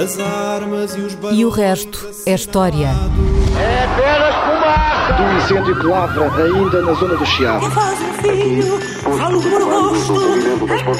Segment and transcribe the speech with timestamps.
[0.00, 2.88] As armas e os E o resto é história.
[3.58, 5.12] É apenas fumaça!
[5.14, 7.70] Do incêndio que lavra ainda na zona do Chiado.
[7.70, 8.80] faz um filho,
[9.18, 10.98] falo por amor.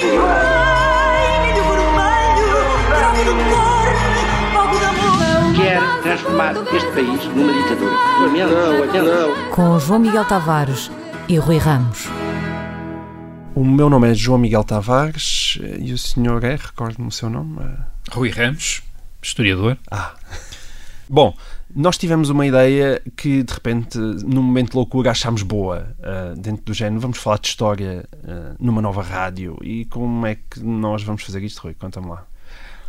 [5.56, 7.92] Quer transformar este país numa ditadura.
[8.20, 9.02] Não, lamento.
[9.04, 9.50] não.
[9.50, 10.90] Com João Miguel Tavares
[11.28, 12.08] e Rui Ramos.
[13.54, 17.28] O meu nome é João Miguel Tavares eh, e o senhor é, recordo-me o seu
[17.28, 17.58] nome.
[17.60, 17.76] eh,
[18.12, 18.82] Rui Ramos,
[19.22, 19.76] historiador.
[19.90, 20.14] Ah.
[21.08, 21.34] Bom,
[21.74, 25.94] nós tivemos uma ideia que de repente, num momento de loucura, achámos boa.
[26.02, 29.58] eh, dentro do género, vamos falar de história eh, numa nova rádio.
[29.62, 31.74] E como é que nós vamos fazer isto, Rui?
[31.74, 32.26] Conta-me lá.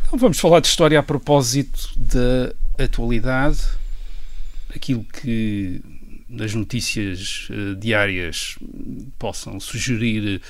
[0.06, 3.60] Então vamos falar de história a propósito da atualidade,
[4.74, 5.82] aquilo que
[6.28, 8.56] nas notícias eh, diárias
[9.18, 10.40] possam sugerir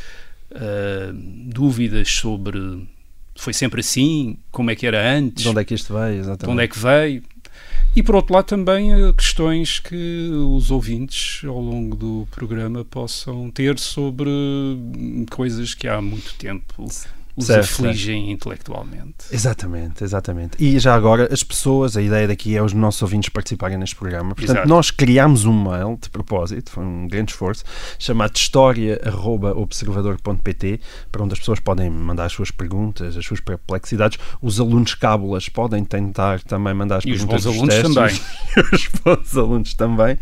[1.47, 2.59] dúvidas sobre
[3.41, 6.45] foi sempre assim, como é que era antes, De onde é que isto veio, exatamente?
[6.45, 7.23] de onde é que veio.
[7.97, 13.51] E por outro lado também eh, questões que os ouvintes ao longo do programa possam
[13.51, 16.87] ter sobre hum, coisas que há muito tempo
[17.37, 19.15] os Certo, afligem intelectualmente.
[19.31, 20.57] Exatamente, exatamente.
[20.59, 24.35] E já agora, as pessoas, a ideia daqui é os nossos ouvintes participarem neste programa.
[24.35, 24.69] Portanto, Exato.
[24.69, 27.65] nós criámos um mail, de propósito, foi um grande esforço,
[27.99, 34.19] chamado história.observador.pt, para onde as pessoas podem mandar as suas perguntas, as suas perplexidades.
[34.43, 37.95] Os alunos cábulas podem tentar também mandar as E os perguntas bons dos alunos testes.
[37.95, 38.21] também.
[38.73, 40.19] os bons alunos também.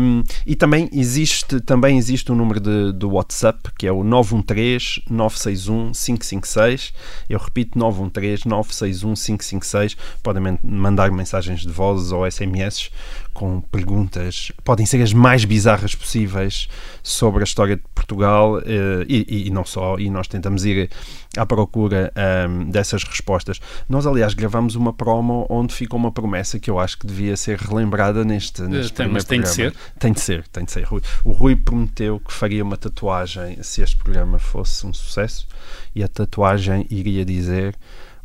[0.00, 5.02] Um, e também existe, também existe um número de, do WhatsApp, que é o 913
[5.10, 6.92] 961 556.
[7.28, 9.96] Eu repito, 913 961 556.
[10.22, 12.90] Podem man- mandar mensagens de voz ou SMS
[13.38, 16.68] com perguntas, podem ser as mais bizarras possíveis
[17.04, 20.90] sobre a história de Portugal eh, e, e- não só, e nós tentamos ir
[21.36, 23.60] à procura ahm, dessas respostas.
[23.88, 27.58] Nós, aliás, gravamos uma promo onde ficou uma promessa que eu acho que devia ser
[27.58, 29.94] relembrada neste, neste tem- mas primeiro tem de programa.
[30.00, 30.82] Tem de ser, tem de ser.
[30.84, 31.02] Rui.
[31.24, 35.46] O Rui prometeu que faria uma tatuagem se este programa fosse um sucesso
[35.94, 37.76] e a tatuagem iria dizer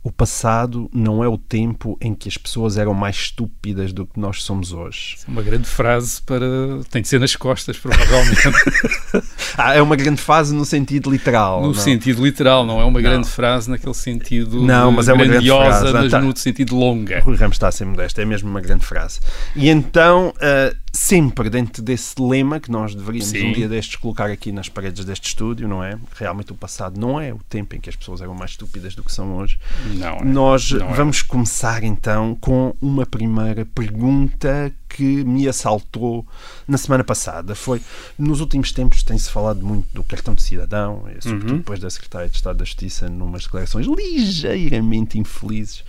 [0.03, 4.19] o passado não é o tempo em que as pessoas eram mais estúpidas do que
[4.19, 5.15] nós somos hoje.
[5.27, 6.45] Uma grande frase para.
[6.91, 8.41] tem de ser nas costas, provavelmente.
[9.55, 11.61] Ah, é uma grande fase no sentido literal.
[11.61, 11.73] no não?
[11.75, 13.07] sentido literal, não é uma Não.
[13.09, 15.93] grande frase naquele sentido Não, mas é uma grande frase.
[15.93, 16.19] mas Tá.
[16.19, 17.19] no sentido longa.
[17.19, 19.19] Rui Ramos está a ser modesto, é mesmo uma grande frase.
[19.55, 23.49] E então, ah, sempre dentro desse lema que nós deveríamos Sim.
[23.49, 25.97] um dia destes colocar aqui nas paredes deste estúdio, não é?
[26.15, 29.03] Realmente o passado não é o tempo em que as pessoas eram mais estúpidas do
[29.03, 29.57] que são hoje.
[29.95, 30.23] Não, é.
[30.23, 30.93] Nós Não é.
[30.93, 36.25] vamos começar então com uma primeira pergunta que me assaltou
[36.67, 37.55] na semana passada.
[37.55, 37.81] Foi,
[38.15, 41.57] nos últimos tempos tem-se falado muito do cartão de cidadão, sobretudo Uhum.
[41.57, 45.83] depois da Secretária de Estado da Justiça, numas declarações ligeiramente infelizes,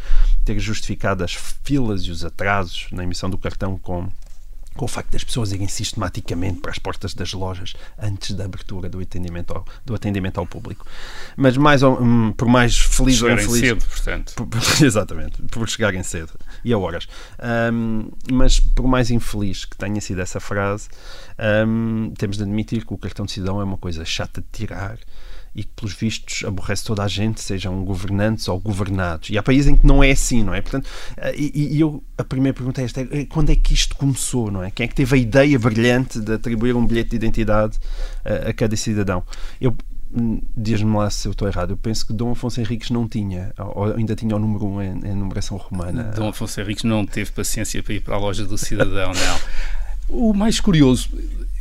[0.46, 4.08] ter justificado as filas e os atrasos na emissão do cartão com
[4.76, 8.88] com o facto das pessoas irem sistematicamente para as portas das lojas antes da abertura
[8.88, 10.86] do atendimento ao, do atendimento ao público.
[11.36, 14.34] Mas mais ou- hum, por mais feliz ou Chegarem infeliz cedo, portanto.
[14.34, 16.32] por- exatamente, por chegarem cedo
[16.64, 17.06] e a horas.
[17.38, 20.88] Ahm, mas por mais infeliz que tenha sido essa frase,
[21.38, 24.98] ahm, temos de admitir que o cartão de cidadão é uma coisa chata de tirar
[25.54, 29.30] e que, pelos vistos, aborrece toda a gente, sejam governantes ou governados.
[29.30, 30.60] E há países em que não é assim, não é?
[30.60, 33.94] Portanto, ah, e, e eu, a primeira pergunta é esta: é, quando é que isto
[33.96, 34.70] começou, não é?
[34.70, 37.78] Quem é que teve a ideia brilhante de atribuir um bilhete de identidade
[38.24, 39.22] a, a cada cidadão?
[39.60, 39.76] Eu,
[40.12, 41.70] hum, Diz-me lá se eu estou errado.
[41.70, 44.82] Eu penso que Dom Afonso Henriques não tinha, ou ainda tinha o número 1 um
[44.82, 46.12] em, em numeração romana.
[46.16, 49.40] Dom Afonso Henriques não teve paciência para ir para a loja do cidadão, não.
[50.06, 51.08] O mais curioso,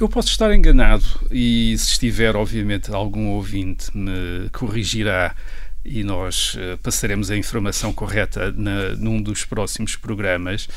[0.03, 5.35] eu posso estar enganado e se estiver, obviamente, algum ouvinte me corrigirá
[5.83, 10.67] e nós eh, passaremos a informação correta na, num dos próximos programas.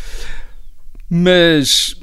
[1.08, 1.94] Mas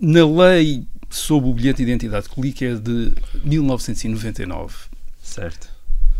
[0.00, 3.14] na lei sobre o bilhete de identidade, que é de
[3.44, 4.74] 1999,
[5.22, 5.68] Certo.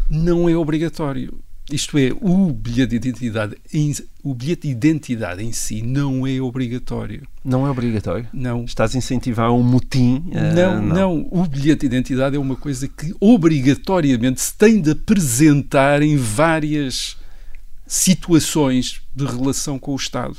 [0.08, 1.43] não é obrigatório.
[1.72, 6.40] Isto é, o bilhete de identidade em, o bilhete de identidade em si não é
[6.40, 7.26] obrigatório.
[7.42, 8.28] Não é obrigatório.
[8.34, 8.64] Não.
[8.64, 10.24] Estás a incentivar um motim?
[10.32, 14.90] eh, Não, não, O bilhete de identidade é uma coisa que obrigatoriamente se tem de
[14.90, 17.16] apresentar em várias
[17.86, 20.36] situações de relação com o Estado.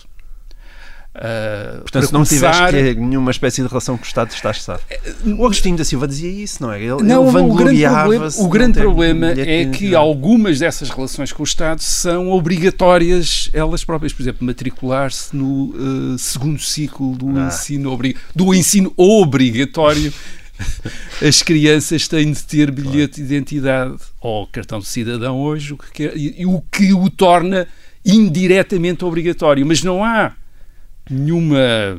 [1.18, 4.32] Ah, Portanto, se não tiveres começar- que ter nenhuma espécie de relação com o Estado,
[4.32, 4.82] estás sabe.
[5.26, 6.78] O Agostinho da Silva dizia isso, não é?
[6.82, 10.90] Ele, Não, ele o grande problema, vangloriava-se o de grande problema é que algumas dessas
[10.90, 14.12] relações com o Estado são obrigatórias elas próprias.
[14.12, 15.74] Por exemplo, matricular-se no
[16.14, 17.48] eh, segundo ciclo do, Ah.
[17.48, 20.12] ensino obri- do ensino obrigatório.
[21.26, 25.92] As crianças têm de ter bilhete de identidade ou cartão de cidadão hoje, o que
[25.92, 27.68] quer- e, e o que o torna
[28.06, 30.34] indiretamente obrigatório, mas não há
[31.10, 31.98] nenhuma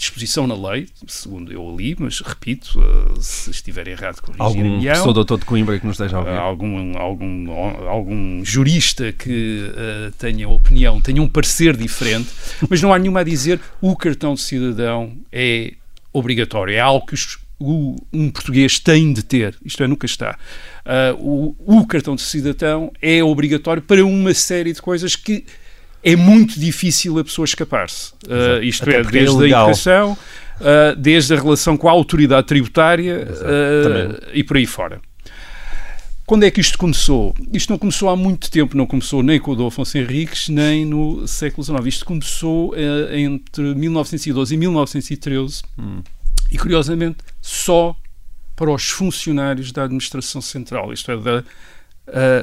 [0.00, 5.12] disposição na lei, segundo eu ali, mas repito, uh, se estiver errado, corrigir Algum professor
[5.12, 6.32] doutor de Coimbra que nos esteja a ouvir?
[6.32, 7.50] Algum, algum,
[7.86, 12.30] algum jurista que uh, tenha opinião, tenha um parecer diferente,
[12.68, 15.74] mas não há nenhuma a dizer o cartão de cidadão é
[16.14, 20.38] obrigatório, é algo que os, o, um português tem de ter, isto é, nunca está.
[20.86, 25.44] Uh, o, o cartão de cidadão é obrigatório para uma série de coisas que
[26.02, 28.12] é muito difícil a pessoa escapar-se.
[28.26, 29.64] Uh, isto Até é, é desde a ilegal.
[29.66, 35.00] educação, uh, desde a relação com a autoridade tributária uh, e por aí fora.
[36.24, 37.34] Quando é que isto começou?
[37.52, 40.86] Isto não começou há muito tempo, não começou nem com o Dom Afonso Henriques, nem
[40.86, 41.86] no século XIX.
[41.86, 42.72] Isto começou
[43.10, 46.02] entre 1912 e 1913 Hum.
[46.52, 47.96] e, curiosamente, só
[48.54, 51.42] para os funcionários da administração central, isto é, da,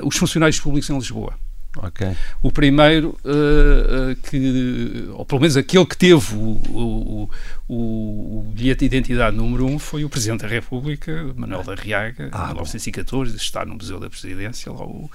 [0.03, 1.33] os funcionários públicos em Lisboa.
[1.77, 2.15] Ok.
[2.41, 7.29] O primeiro, uh, uh, que, ou pelo menos aquele que teve o, o,
[7.69, 12.51] o, bilhete de identidade número um foi o Presidente da República, Manuel da Riaga, Ah,
[12.51, 12.63] em bom.
[12.63, 15.09] 1914, está no Museu da Presidência, lá o,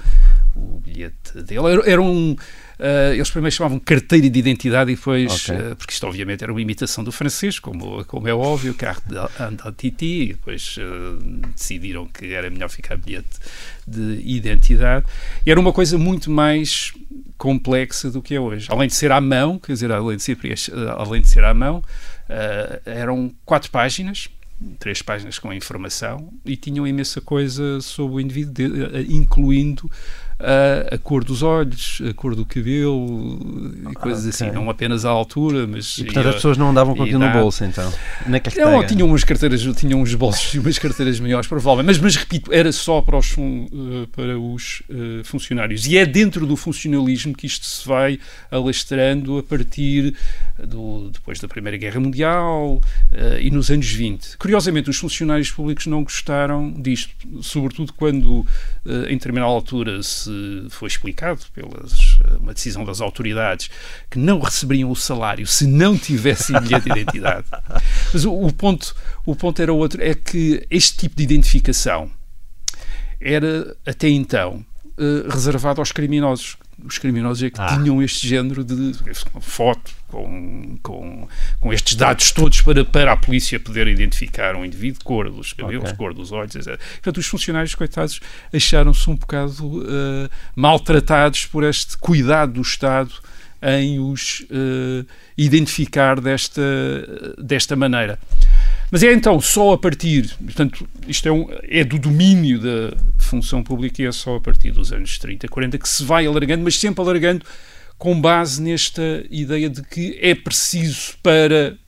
[0.55, 1.67] o bilhete dele.
[1.67, 2.37] Era, era um,
[2.83, 5.55] uh, eles primeiro chamavam carteira de identidade e depois, Ok.
[5.57, 10.05] uh, porque isto obviamente era uma imitação do francês, como, como é óbvio, carte d'identité,
[10.07, 11.17] e depois uh,
[11.55, 13.29] decidiram que era melhor ficar bilhete
[13.87, 15.07] de identidade.
[15.47, 16.93] E era uma coisa muito mais
[17.39, 18.67] complexa do que é hoje.
[18.71, 20.39] Além de ser à mão, quer dizer, além de ser,
[20.97, 21.83] além de ser à mão,
[22.87, 24.29] eram quatro páginas,
[24.79, 29.91] três páginas com a informação, e tinham imensa coisa sobre o indivíduo, de- incluindo
[30.91, 33.39] a cor dos olhos, a cor do cabelo
[33.91, 34.49] e coisas ok.
[34.49, 34.51] assim.
[34.55, 35.99] Não apenas a altura, mas.
[35.99, 37.93] E portanto a- as pessoas não andavam com e aquilo no bolso, então.
[38.27, 38.71] Na carteira.
[38.71, 41.87] não, tinham umas carteiras, tinham uns bolsos e umas carteiras maiores, provavelmente.
[41.87, 45.87] Mas, mas repito, era só para os, eh, para os eh, funcionários.
[45.87, 48.19] E é dentro do funcionalismo que isto se vai
[48.51, 50.15] alastrando a partir
[50.67, 52.81] do, depois da Primeira Guerra Mundial
[53.13, 54.37] eh, e nos anos 20.
[54.39, 57.11] Curiosamente, os funcionários públicos não gostaram disto,
[57.43, 58.47] sobretudo quando,
[58.87, 60.32] eh, em determinada altura, se
[60.71, 63.71] foi explicado pelas eh, uma decisão das autoridades
[64.11, 67.47] que não receberiam o salário se não tivessem bilhete de identidade.
[68.13, 68.95] Mas o, o ponto,
[69.25, 72.11] o ponto era outro, é que este tipo de identificação
[73.21, 74.65] era, até então,
[74.99, 76.57] eh, reservado aos criminosos.
[76.85, 77.67] Os criminosos é que Ah.
[77.77, 78.93] tinham este género de
[79.41, 81.29] foto com, com,
[81.61, 85.85] com estes dados todos para, para a polícia poder identificar um indivíduo, cor dos cabelos,
[85.85, 85.97] Ok.
[85.97, 86.79] cor dos olhos, etc.
[86.95, 88.21] Portanto, os funcionários, coitados,
[88.53, 93.13] acharam-se um bocado eh, maltratados por este cuidado do Estado
[93.63, 95.05] em os eh,
[95.39, 96.61] identificar desta,
[97.39, 98.19] desta maneira.
[98.91, 102.95] Mas é então só a partir, portanto, isto é, um, é do domínio da
[103.33, 106.63] função pública e é só a partir dos anos 30, 40 que se vai alargando,
[106.63, 107.47] mas sempre alargando
[107.97, 111.79] com base nesta ideia de que é preciso para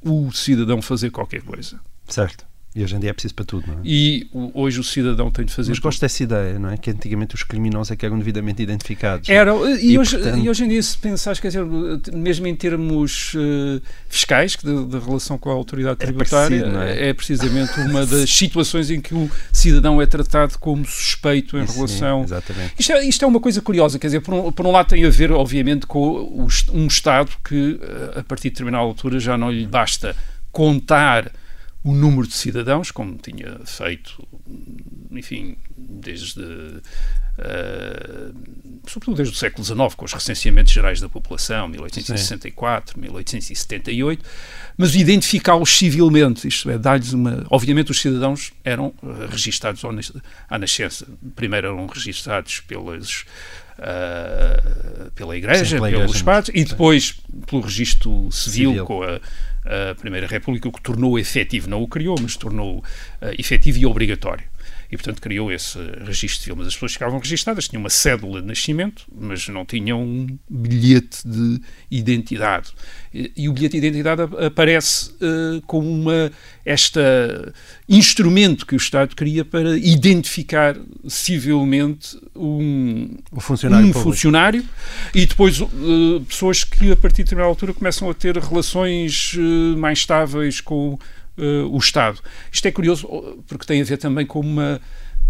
[0.00, 1.78] o cidadão fazer qualquer coisa.
[2.08, 2.46] Certo.
[2.74, 3.78] E hoje em dia é preciso para tudo, não é?
[3.84, 6.78] E hoje o cidadão tem de fazer Mas gosto dessa ideia, não é?
[6.78, 9.28] Que antigamente os criminosos é que eram devidamente identificados.
[9.28, 11.66] Era, e, E, hoje, portanto- e hoje em dia, se pensares, quer dizer,
[12.14, 17.08] mesmo em termos eh, fiscais, da, da relação com a autoridade É tributária, não é?
[17.10, 17.12] é?
[17.12, 22.22] precisamente uma das situações em que o cidadão é tratado como suspeito em relação.
[22.24, 22.72] exatamente.
[22.78, 25.04] Isto é, isto é uma coisa curiosa, quer dizer, por um, por um lado tem
[25.04, 26.42] a ver, obviamente, com
[26.72, 30.16] um Estado que, eh, a partir de determinada altura, já não lhe basta
[30.50, 31.30] contar
[31.84, 34.26] o número de cidadãos, como tinha feito,
[35.10, 36.40] enfim, desde.
[37.38, 38.30] eh,
[38.86, 44.24] sobretudo desde o século XIX, com os recenseamentos gerais da população, 1864, 1878,
[44.76, 47.44] mas identificá-los civilmente, isto é, dar-lhes uma.
[47.50, 49.82] Obviamente, os cidadãos eram eh, registados
[50.48, 51.06] à nascença.
[51.34, 53.24] Primeiro eram registados pelas.
[53.82, 58.84] Ah, pela Igreja, Sim, pela pelos Igreja, padres, e depois pelo registro civil, Civil.
[58.86, 59.20] com a,
[59.90, 62.82] a Primeira República, o que tornou efetivo, não o criou, mas tornou
[63.20, 64.44] ah, efetivo e obrigatório.
[64.92, 66.56] E, portanto, criou esse registro civil.
[66.56, 71.26] Mas as pessoas ficavam registadas, tinham uma cédula de nascimento, mas não tinham um bilhete
[71.26, 71.58] de
[71.90, 72.72] identidade.
[73.12, 76.30] E, e o bilhete de identidade ap- aparece eh, como uma,
[76.62, 77.00] esta
[77.88, 80.76] instrumento que o Estado cria para identificar
[81.08, 84.64] civilmente um, O funcionário um funcionário
[85.14, 85.68] e depois uh,
[86.28, 90.98] pessoas que a partir de determinada altura começam a ter relações uh, mais estáveis com
[91.42, 92.20] uh, o Estado.
[92.50, 94.80] Isto é curioso uh, porque tem a ver também com uma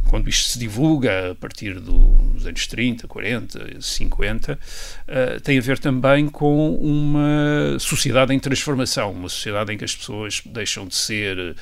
[0.09, 5.79] quando isto se divulga a partir dos anos 30, 40, 50, uh, tem a ver
[5.79, 11.57] também com uma sociedade em transformação, uma sociedade em que as pessoas deixam de ser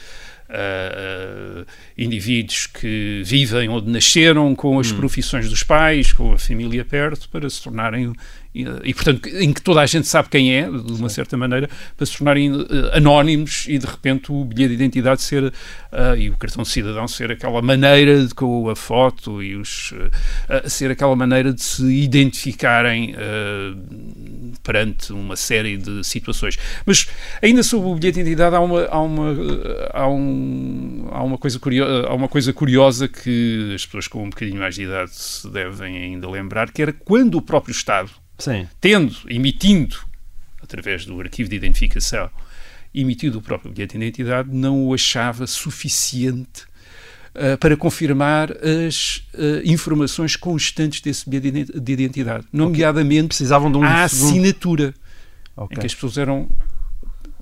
[0.51, 1.67] uh,
[1.97, 4.97] indivíduos que vivem onde nasceram, com as hum.
[4.97, 8.13] profissões dos pais, com a família perto, para se tornarem
[8.53, 11.71] e, e, portanto, em que toda a gente sabe quem é, de uma certa maneira,
[11.97, 15.53] para se tornarem uh, anónimos e de repente o bilhete de identidade ser uh,
[16.19, 19.95] e o cartão de cidadão ser aquela maneira de, com a foto e os
[20.67, 23.15] ser aquela maneira de se identificarem
[24.63, 26.59] perante uma série de situações.
[26.85, 27.09] Mas
[27.43, 29.37] ainda sobre o bilhete de identidade há uma há uma
[29.93, 34.31] há, um, há uma coisa curiosa há uma coisa curiosa que as pessoas com um
[34.31, 38.67] bocadinho mais de idade se devem ainda lembrar que era quando o próprio Estado Sim.
[38.81, 39.97] tendo, emitindo,
[40.63, 42.31] através do arquivo de identificação,
[42.95, 46.70] emitido o próprio bilhete de identidade, não o achava suficiente
[47.35, 53.29] uh, para confirmar as uh, informações constantes desse bilhete de identidade, nomeadamente.
[53.29, 54.95] Precisavam de um, a assinatura,
[55.57, 55.77] okay.
[55.77, 56.49] em que as pessoas eram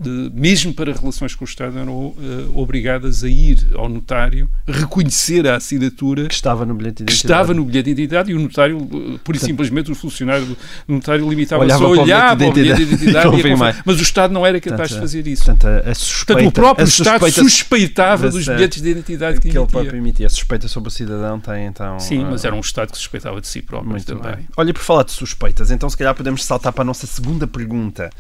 [0.01, 2.15] de, mesmo para relações com o Estado, eram uh,
[2.55, 7.33] obrigadas a ir ao notário reconhecer a assinatura que estava no bilhete de identidade.
[7.33, 10.57] Estava no bilhete de identidade e o notário, uh, por e simplesmente, o funcionário do
[10.87, 13.29] notário limitava-se a olhar para o bilhete de identidade.
[13.85, 15.45] mas o Estado não era capaz de fazer isso.
[15.45, 19.67] Portanto, a, suspeita, portanto, o próprio Estado suspeitava dos bilhetes de identidade que, que ele
[19.67, 20.27] próprio emitia.
[20.27, 21.99] A suspeita sobre o cidadão tem então.
[21.99, 24.37] Sim, uh, mas era um Estado que suspeitava de si próprio muito também.
[24.37, 24.49] Bem.
[24.57, 28.11] Olha, por falar de suspeitas, então se calhar podemos saltar para a nossa segunda pergunta,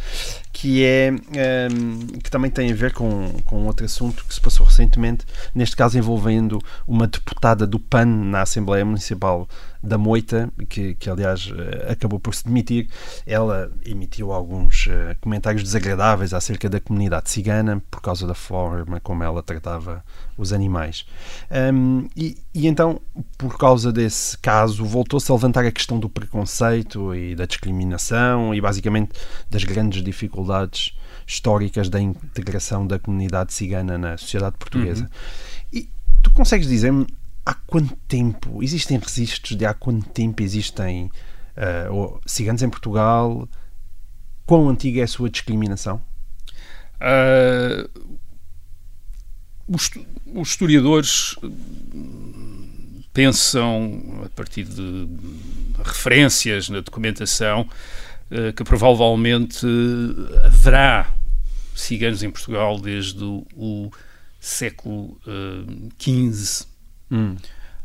[0.52, 1.12] que é
[2.22, 5.98] que também tem a ver com, com outro assunto que se passou recentemente, neste caso
[5.98, 9.48] envolvendo uma deputada do PAN na Assembleia Municipal
[9.82, 12.88] da Moita, que, que aliás eh, acabou por se demitir.
[13.26, 19.22] Ela emitiu alguns uh, comentários desagradáveis acerca da comunidade cigana por causa da forma como
[19.22, 20.04] ela tratava
[20.36, 21.06] os animais.
[21.72, 23.00] Um, e, e então,
[23.36, 28.60] por causa desse caso, voltou-se a levantar a questão do preconceito e da discriminação e
[28.60, 29.12] basicamente
[29.50, 30.97] das grandes dificuldades
[31.28, 35.02] históricas da integração da comunidade cigana na sociedade portuguesa.
[35.02, 35.08] Uhum.
[35.80, 35.90] E
[36.22, 37.06] tu consegues dizer-me
[37.44, 41.10] há quanto tempo existem registros de há quanto tempo existem
[41.54, 43.46] uh, ciganos em Portugal?
[44.46, 46.00] Quão antiga é a sua discriminação?
[46.96, 48.08] Uh,
[49.68, 49.90] os,
[50.34, 51.36] os, historiadores
[53.12, 55.06] pensam, a partir de
[55.84, 57.68] referências na documentação,
[58.56, 59.66] que provavelmente
[60.44, 61.10] haverá
[61.74, 63.90] ciganos em Portugal desde o, o
[64.40, 65.18] século
[65.98, 66.66] XV
[67.10, 67.36] Hum.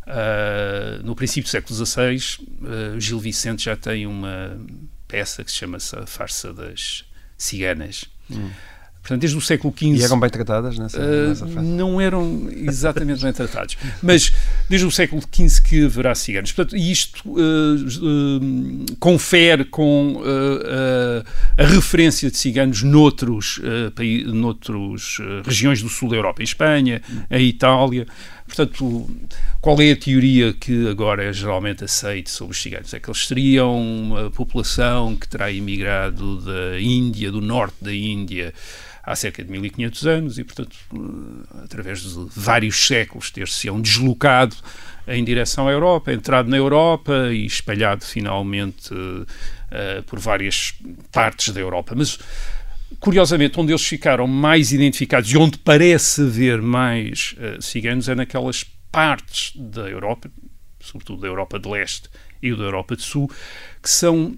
[0.05, 2.17] Uh, no princípio do século XVI,
[2.61, 4.59] uh, Gil Vicente já tem uma
[5.07, 7.05] peça que se chama -se A Farsa das
[7.37, 8.05] Ciganas.
[8.29, 8.51] Hum.
[9.03, 9.97] Portanto, desde o século XV.
[9.97, 11.67] E eram bem tratadas nessa, uh, nessa fase?
[11.67, 13.77] Não eram exatamente bem tratados.
[14.01, 14.31] Mas
[14.69, 16.53] desde o século XV que haverá ciganos.
[16.53, 20.21] Portanto, isto uh, uh, confere com
[21.57, 23.59] a referência de ciganos noutros,
[24.27, 28.07] noutros regiões do sul da Europa, em Espanha, em Itália.
[28.45, 29.09] Portanto,
[29.59, 32.93] qual é a teoria que agora é geralmente aceita sobre os ciganos?
[32.93, 38.53] É que eles seriam uma população que terá imigrado da Índia, do norte daÍndia,
[39.03, 40.77] há cerca de 1500 anos e, portanto,
[41.61, 44.55] através de vários séculos ter-se-ão deslocado
[45.05, 50.73] em direção à Europa, entrado na Europa e espalhado finalmente uh, por várias
[51.11, 51.93] partes da Europa.
[51.95, 52.17] Mas,
[53.01, 58.63] curiosamente, onde eles ficaram mais identificados e onde parece haver mais uh, ciganos é naquelas
[58.89, 60.31] partes da Europa,
[60.79, 62.09] sobretudo da Europa de Leste
[62.41, 63.29] e da Europa de Sul,
[63.81, 64.37] que são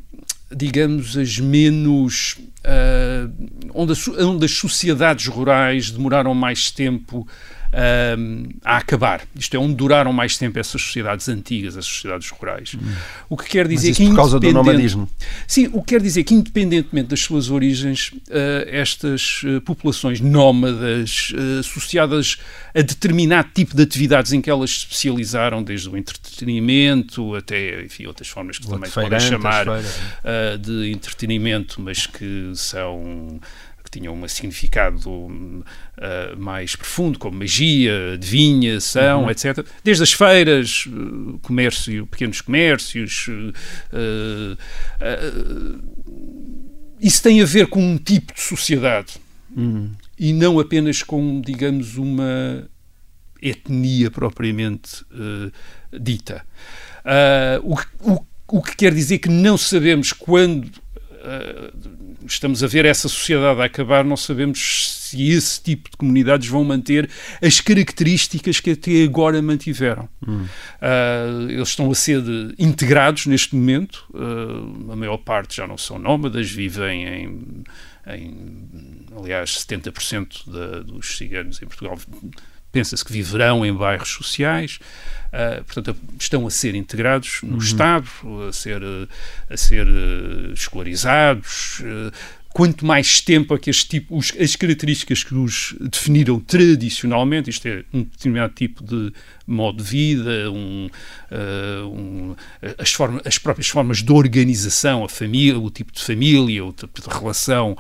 [0.52, 2.38] digamos, as menos.
[2.66, 3.32] Uh,
[3.76, 7.28] onde, onde, as sociedades rurais demoraram mais tempo
[7.76, 9.22] uh, a acabar.
[9.36, 12.74] Isto é, onde duraram mais tempo essas sociedades antigas, as sociedades rurais.
[12.76, 12.80] Hum.
[13.30, 14.08] O que quer dizer Mas que.
[14.08, 15.10] por causa do nomadismo.
[15.48, 22.38] Sim, o que quer dizer que, independentemente das suas origens, uh, estas populações nómadas, associadas
[22.74, 28.06] a determinado tipo de atividades em que elas se especializaram, desde o entretenimento até, enfim,
[28.06, 29.66] outras formas que o também podem chamar
[30.60, 33.40] de entretenimento, mas que são
[33.86, 35.64] que tinham um significado uh,
[36.38, 39.30] mais profundo, como magia, adivinhação, uhum.
[39.30, 39.66] etc.
[39.84, 43.28] Desde as feiras, uh, comércio, pequenos comércios.
[43.94, 44.58] Uh,
[47.00, 49.14] isso tem a ver com um tipo de sociedade
[49.56, 49.92] uhum.
[50.18, 52.68] e não apenas com, digamos, uma
[53.42, 55.06] etnia propriamente
[55.94, 56.44] dita.
[57.64, 57.76] o,
[58.12, 60.70] o o que quer dizer que não sabemos quando
[62.26, 66.64] estamos a ver essa sociedade a acabar, não sabemos se esse tipo de comunidades vão
[66.64, 67.10] manter
[67.42, 70.10] as características que até agora mantiveram.
[70.28, 70.46] Hum.
[70.46, 72.22] Uh, eles estão a ser
[72.58, 77.64] integrados neste momento, uh, a maior parte já não são nómadas, vivem em,
[78.08, 81.98] em aliás, 70% da, dos ciganos em Portugal
[82.76, 84.80] pensa-se que viverão em bairros sociais.
[85.36, 87.58] Uh, portanto, estão a ser integrados no uhum.
[87.58, 88.08] Estado,
[88.48, 88.82] a ser,
[89.50, 92.10] a ser uh, escolarizados, uh,
[92.56, 97.68] quanto mais tempo a que as, tipo, os, as características que os definiram tradicionalmente, isto
[97.68, 99.12] é, um determinado tipo de
[99.48, 100.90] modo de vida, um,
[101.32, 102.36] uh, um,
[102.78, 107.08] as, as próprias formas de organização, a família, o tipo de família, o tipo de
[107.08, 107.76] relação uh,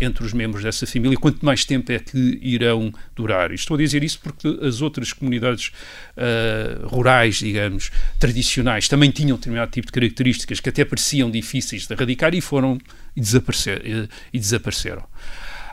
[0.00, 3.52] entre os membros dessa família, quanto mais tempo é que irão durar.
[3.52, 5.72] E estou a dizer isso porque as outras comunidades
[6.16, 11.92] uh, rurais, digamos, tradicionais, também tinham determinado tipo de características que até pareciam difíceis de
[11.92, 12.78] erradicar e foram
[13.14, 15.04] e, desaparecer, e, e desapareceram.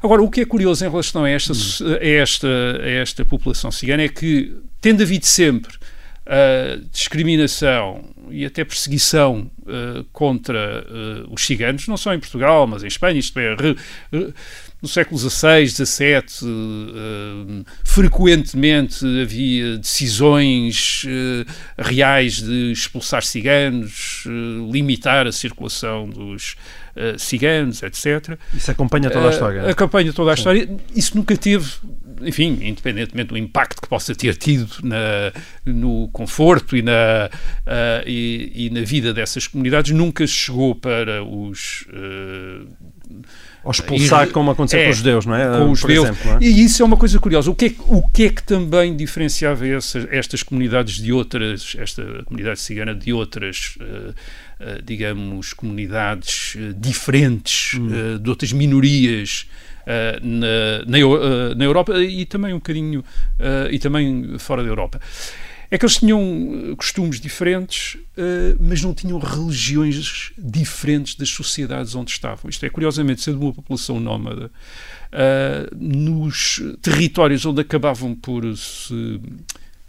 [0.04, 2.48] Agora, o que é curioso em relação a esta, a esta,
[2.82, 10.04] a esta população cigana é que, tendo havido sempre uh, discriminação e até perseguição uh,
[10.12, 13.76] contra uh, os ciganos, não só em Portugal, mas em Espanha, isto é, re,
[14.12, 14.34] re,
[14.82, 21.06] no século XVI, XVII, uh, frequentemente havia decisões
[21.78, 24.24] reais de expulsar ciganos,
[24.72, 26.56] limitar a circulação dos
[27.18, 28.38] ciganos, etc.
[28.54, 29.70] Isso acompanha toda a história.
[29.70, 30.40] acompanha toda a Sim.
[30.40, 30.70] história.
[30.96, 31.70] Isso nunca teve,
[32.22, 35.32] enfim, independentemente do impacto que possa ter tido na,
[35.66, 37.30] no conforto e na,
[38.06, 41.86] e, e, na vida dessas comunidades, nunca chegou para os
[43.64, 45.46] ou expulsar, e, como aconteceu é, com os judeus, não é?
[45.46, 46.10] Com os judeus.
[46.10, 46.38] É?
[46.42, 47.52] E isso é uma coisa curiosa.
[47.52, 52.24] O que é, o que, é que também diferenciava essas, estas comunidades de outras, esta
[52.26, 54.16] comunidade cigana de outras, uh, uh,
[54.84, 58.18] digamos, comunidades uh, diferentes, hum.
[58.20, 59.48] de outras minorias
[60.22, 63.04] na, na, na, Europa e também um bocadinho,
[63.72, 65.02] e também fora da Europa?
[65.72, 67.98] é que eles tinham costumes diferentes,
[68.60, 72.50] mas não tinham religiões diferentes das sociedades onde estavam.
[72.50, 74.52] Isto é, curiosamente, sendo uma população nómada,
[75.74, 79.20] nos territórios onde acabavam por se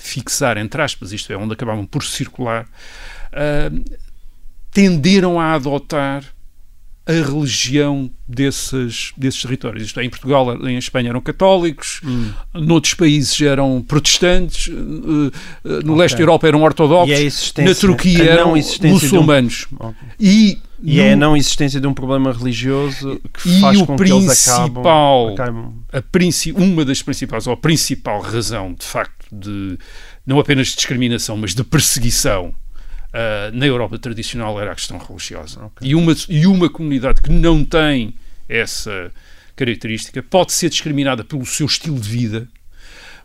[0.03, 2.69] fixar, entre aspas, isto é, onde acabavam por circular,
[4.73, 6.25] tenderam a adotar
[7.05, 9.87] a religião desses, desses territórios.
[9.87, 12.31] Isto é, em Portugal, em Espanha eram católicos, hum.
[12.55, 15.33] noutros países eram protestantes, uh, uh,
[15.65, 15.95] no okay.
[15.97, 18.55] leste da Europa eram ortodoxos, na Turquia eram
[18.85, 19.67] muçulmanos.
[19.73, 19.87] Um...
[19.89, 20.09] Okay.
[20.21, 21.03] E, e no...
[21.03, 25.33] é a não existência de um problema religioso que e faz com que eles acabam...
[25.33, 25.75] acabam...
[25.93, 29.77] A uma das principais, ou a principal razão, de facto, de
[30.25, 32.55] não apenas de discriminação, mas de perseguição
[33.13, 35.65] uh, na Europa tradicional era a questão religiosa.
[35.67, 35.91] Okay.
[35.91, 38.15] E, uma, e uma comunidade que não tem
[38.49, 39.13] essa
[39.55, 42.49] característica pode ser discriminada pelo seu estilo de vida,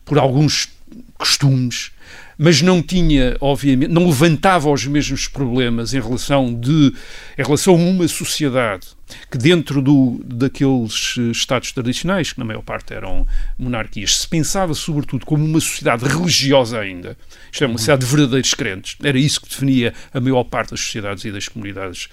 [0.06, 0.70] por alguns
[1.18, 1.92] costumes,
[2.38, 6.94] mas não tinha, obviamente, não levantava os mesmos problemas em relação de
[7.38, 8.97] em relação a uma sociedade
[9.30, 13.26] que dentro do, daqueles eh, estados tradicionais, que na maior parte eram
[13.58, 17.18] monarquias, se pensava sobretudo como uma sociedade religiosa ainda.
[17.52, 18.96] Isto é, uma sociedade de verdadeiros crentes.
[19.04, 22.06] Era isso que definia a maior parte das sociedades e das comunidades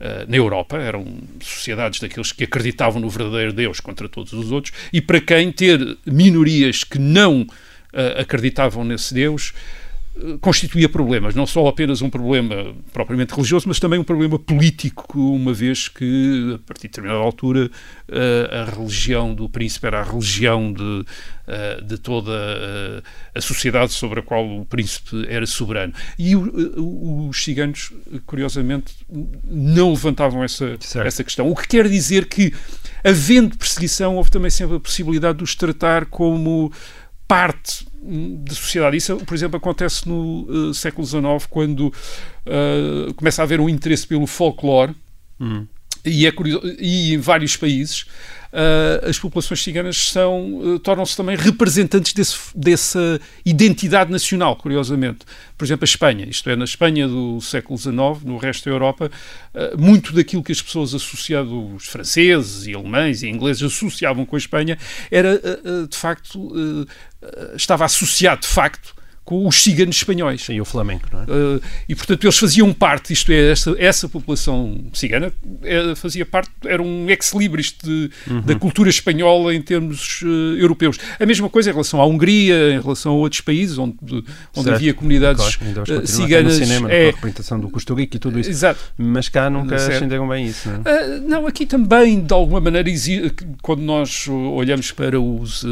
[0.00, 0.76] uh, na Europa.
[0.76, 1.04] Eram
[1.40, 5.98] sociedades daqueles que acreditavam no verdadeiro Deus contra todos os outros e para quem ter
[6.06, 9.52] minorias que não uh, acreditavam nesse Deus
[10.40, 15.52] constituía problemas, não só apenas um problema propriamente religioso, mas também um problema político, uma
[15.52, 17.70] vez que, a partir de determinada altura,
[18.08, 21.04] uh, a religião do príncipe era a religião de,
[21.86, 22.32] de toda
[23.34, 25.92] a sociedade sobre a qual o príncipe era soberano.
[26.18, 27.92] E os ciganos,
[28.26, 28.94] curiosamente,
[29.44, 31.50] não levantavam essa, essa questão.
[31.50, 32.54] O que quer dizer que,
[33.02, 36.72] havendo perseguição, houve também sempre a possibilidade de os tratar como
[37.32, 37.86] parte
[38.44, 38.98] da sociedade.
[38.98, 44.06] Isso, por exemplo, acontece no uh, século XIX, quando uh, começa a haver um interesse
[44.06, 44.94] pelo folclore.
[45.40, 45.66] Hum.
[46.04, 48.04] E, é curioso, e em vários países
[48.52, 55.20] uh, as populações ciganas são, uh, tornam-se também representantes desse, dessa identidade nacional, curiosamente.
[55.56, 59.10] Por exemplo, a Espanha, isto é, na Espanha do século XIX, no resto da Europa,
[59.54, 64.36] uh, muito daquilo que as pessoas associavam, os franceses e alemães e ingleses associavam com
[64.36, 64.78] a Espanha,
[65.10, 65.40] era,
[65.88, 66.86] de facto,
[67.54, 70.46] estava associado, de facto, com os ciganos espanhóis.
[70.48, 71.24] E o flamenco, não é?
[71.24, 75.32] Uh, e, portanto, eles faziam parte, isto é, essa, essa população cigana
[75.62, 77.74] é, fazia parte, era um ex-libris
[78.28, 78.40] uhum.
[78.40, 80.98] da cultura espanhola em termos uh, europeus.
[81.20, 83.96] A mesma coisa em relação à Hungria, em relação a outros países onde,
[84.56, 86.58] onde havia comunidades claro, uh, ciganas.
[86.58, 88.50] No cinema, é, a representação do Costa Rica e tudo isso.
[88.50, 88.80] Exato.
[88.98, 91.20] Mas cá nunca ascenderam bem isso, não é?
[91.20, 92.90] não, aqui também, de alguma maneira,
[93.62, 95.64] quando nós olhamos para os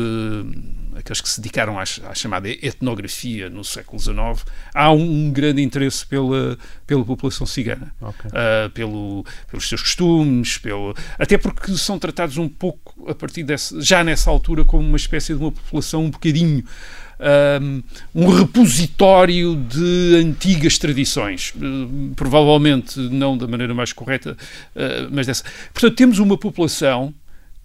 [1.01, 6.07] aqueles que se dedicaram à, à, chamada etnografia no século XIX, há um grande interesse
[6.07, 8.31] pela, pela população cigana, okay.
[8.31, 13.45] uh, pelo, pelos seus costumes, pelo, até porque são tratados um pouco a partir
[13.79, 16.65] já nessa altura como uma espécie de uma população um bocadinho
[18.15, 21.53] um, repositório de antigas tradições.
[21.57, 24.37] Uh, provavelmente não da maneira mais correta,
[24.75, 25.45] uh, mas dessa.
[25.73, 27.15] Portanto, temos uma população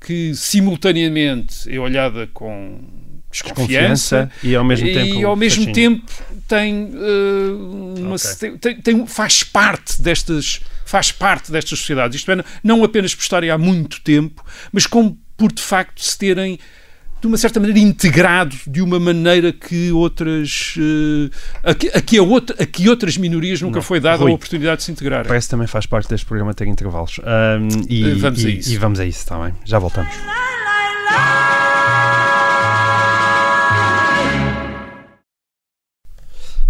[0.05, 2.79] que simultaneamente é olhada com
[3.43, 6.03] desconfiança, e ao mesmo tempo, e ao mesmo tempo
[6.47, 8.57] tem, uh, uma- Ok.
[8.59, 12.15] tem- tem- faz parte destas faz parte destas sociedades.
[12.17, 16.15] Isto é, não apenas por estarem há muito tempo, mas como por de facto se
[16.15, 16.59] terem
[17.19, 21.31] de uma certa maneira integrado de uma maneira que outras eh,
[21.63, 23.81] a, que, a que a outra- a que outras minorias nunca Não.
[23.81, 25.25] foi dada Rui, a oportunidade de se integrarem.
[25.27, 27.19] Parece que também faz parte deste programa ter intervalos.
[27.23, 28.71] Ahm, e, vamos a e- isso.
[28.71, 29.55] E vamos a isso, está bem?
[29.65, 30.13] Já voltamos.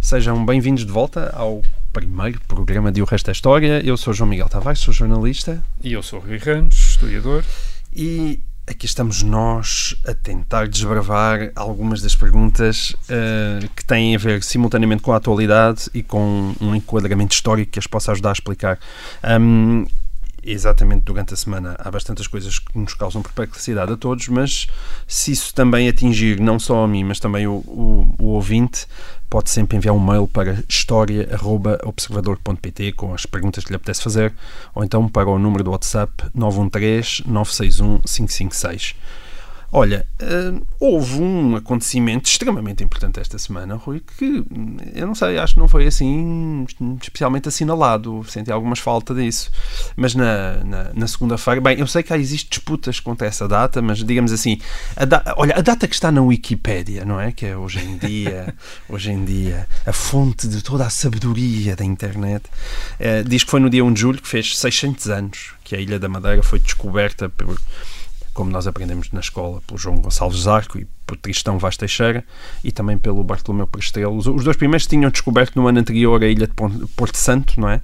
[0.05, 3.83] Sejam bem-vindos de volta ao primeiro programa de O Resto da História.
[3.83, 7.43] Eu sou João Miguel Tavares, sou jornalista E eu sou o Rui Ramos, historiador.
[7.91, 14.43] e aqui estamos nós a tentar desbravar algumas das perguntas eh, que têm a ver
[14.43, 18.77] simultaneamente com a atualidade e com um enquadramento histórico que as possa ajudar a explicar.
[19.23, 19.85] Ahm,
[20.45, 24.67] exatamente durante a semana há bastantes coisas que nos causam perplexidade a todos, mas
[25.07, 28.85] se isso também atingir não só a mim, mas também o, o- o ouvinte,
[29.29, 34.33] pode sempre enviar um mail para história.observador.pt com as perguntas que lhe apetece fazer,
[34.73, 38.95] ou então para o número do WhatsApp 913-961-556.
[39.77, 45.37] Olha, hum, houve um acontecimento extremamente importante esta semana, Rui, que hum, eu não sei,
[45.37, 46.65] acho que não foi assim
[47.01, 49.51] especialmente assinalado, senti algumas falta disso.
[49.97, 53.49] Mas na, na, na segunda-feira, bem, eu sei que há, existe disputas quanto a essa
[53.49, 54.59] data, mas digamos assim,
[54.95, 57.33] a da- olha, a data que está na Wikipédia, não é?
[57.33, 58.55] Que é hoje em dia,
[58.87, 62.45] hoje em dia, a fonte de toda a sabedoria da internet,
[62.97, 65.79] eh, diz que foi no dia 1 de julho que fez 600 anos que a
[65.81, 67.59] Ilha da Madeira foi descoberta por
[68.35, 72.21] como nós aprendemos na escola, pelo João Gonçalves Zarco e por Tristão Vaz Teixeira
[72.61, 74.17] e também pelo Bartolomeu Prestrelo.
[74.17, 77.81] Os, dois primeiros tinham descoberto no ano anterior a ilha de Porto Santo, não é?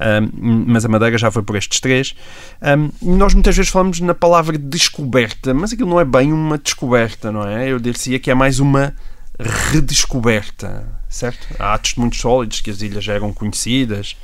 [0.00, 2.16] Ahm, mas a Madeira já foi por estes três.
[2.60, 7.30] Ahm, nós muitas vezes falamos na palavra descoberta, mas aquilo não é bem uma descoberta,
[7.30, 7.70] não é?
[7.70, 8.92] Eu diria que é mais uma
[9.38, 11.46] redescoberta, certo?
[11.56, 14.16] Há testemunhos sólidos que as ilhas já eram conhecidas.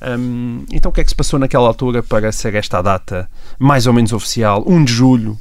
[0.00, 3.28] Hum, então o que é que se passou naquela altura para ser esta a data
[3.58, 5.38] mais ou menos oficial, 1 de julho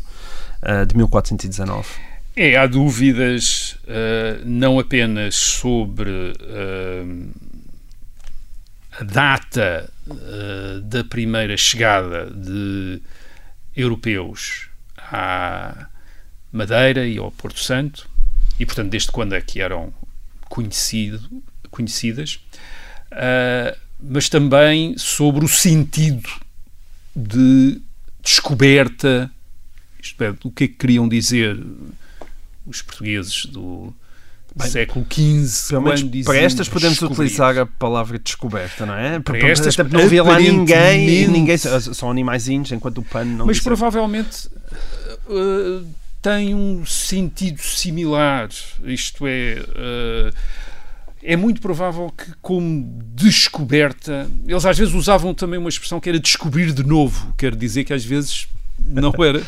[0.61, 1.87] ah, de 1419?
[2.35, 7.03] É, há dúvidas eh, não apenas sobre eh,
[8.99, 9.91] a data
[10.83, 13.01] da primeira chegada de
[13.75, 14.69] europeus
[15.11, 15.87] à
[16.51, 18.07] Madeira e ao Porto Santo,
[18.59, 19.91] e portanto desde quando é que eram
[20.47, 21.27] conhecido,
[21.71, 22.39] conhecidas,
[23.11, 26.29] eh, mas também sobre o sentido
[27.15, 27.81] de
[28.21, 29.31] descoberta,
[30.01, 31.59] isto é, o que é que queriam dizer
[32.65, 33.93] os portugueses do
[34.59, 35.69] século XV.
[35.69, 37.25] Pelo menos quando para estas podemos descobrir.
[37.25, 39.19] utilizar a palavra descoberta, não é?
[39.19, 43.59] Para Porque estas, não havia lá ninguém, ninguém são animaizinhos, enquanto o pano não Mas
[43.59, 44.47] provavelmente
[45.27, 45.85] uh,
[46.21, 48.49] tem um sentido similar.
[48.83, 49.59] Isto é.
[49.59, 50.33] uh,
[51.23, 56.19] é muito provável que, como descoberta, eles às vezes usavam também uma expressão que era
[56.19, 57.33] descobrir de novo.
[57.37, 58.47] Quer dizer que às vezes
[58.79, 59.41] não era.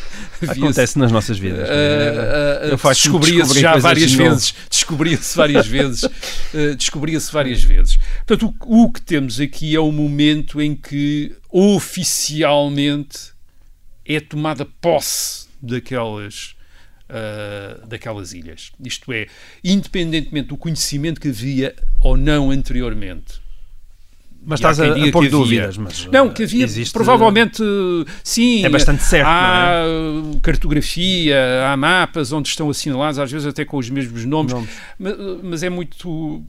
[0.46, 1.68] Acontece nas nossas vidas.
[1.68, 4.54] Uh, uh, faço descobria-se já várias vezes.
[4.68, 6.02] Descobria-se várias vezes.
[6.02, 7.98] uh, descobria-se várias vezes.
[8.26, 13.30] Portanto, o, o que temos aqui é o momento em que oficialmente
[14.04, 16.54] é tomada posse daquelas.
[17.10, 18.72] Uh, daquelas ilhas.
[18.84, 19.26] Isto é,
[19.62, 23.40] independentemente do conhecimento que havia ou não anteriormente,
[24.42, 25.76] Mas E estás a, a pôr dúvidas.
[25.76, 27.62] Mas, Não, que havia, existe- provavelmente,
[28.24, 28.64] sim.
[28.64, 31.36] É bastante certo, Há uh, cartografia,
[31.70, 34.70] há mapas onde estão assinalados, às vezes até com os mesmos nomes, Nomes.
[34.98, 36.42] Mas, mas é muito.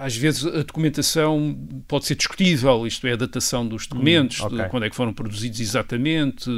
[0.00, 1.56] Às vezes a documentação
[1.86, 4.58] pode ser discutível, isto é, a datação dos documentos, Hum, ok.
[4.58, 6.50] de quando é que foram produzidos exatamente,